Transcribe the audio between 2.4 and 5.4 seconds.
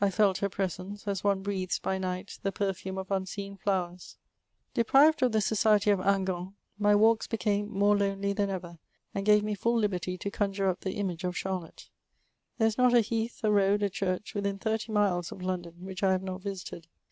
the perfiune of unseen flowers. CHATEAUBRIAKD. 393 Depiyed of